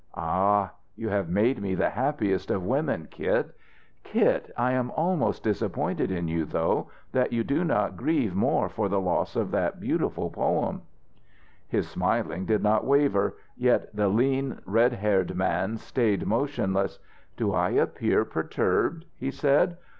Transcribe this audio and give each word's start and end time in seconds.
"Ah, 0.17 0.71
you 0.95 1.09
have 1.09 1.29
made 1.29 1.61
me 1.61 1.75
the 1.75 1.91
happiest 1.91 2.49
of 2.49 2.65
women, 2.65 3.07
Kit! 3.11 3.55
Kit, 4.03 4.51
I 4.57 4.71
am 4.71 4.89
almost 4.95 5.43
disappointed 5.43 6.09
in 6.09 6.27
you, 6.27 6.43
though, 6.45 6.89
that 7.11 7.31
you 7.31 7.43
do 7.43 7.63
not 7.63 7.97
grieve 7.97 8.33
more 8.33 8.67
for 8.67 8.89
the 8.89 8.99
loss 8.99 9.35
of 9.35 9.51
that 9.51 9.79
beautiful 9.79 10.31
poem." 10.31 10.81
His 11.67 11.87
smiling 11.87 12.47
did 12.47 12.63
not 12.63 12.83
waver; 12.83 13.37
yet 13.55 13.95
the 13.95 14.07
lean, 14.07 14.59
red 14.65 14.93
haired 14.93 15.35
man 15.35 15.77
stayed 15.77 16.25
motionless. 16.25 16.97
"Do 17.37 17.53
I 17.53 17.69
appear 17.69 18.25
perturbed?" 18.25 19.05
he 19.19 19.29
said. 19.29 19.77